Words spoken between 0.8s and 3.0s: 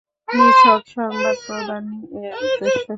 সংবাদ প্রদানই এর উদ্দেশ্য।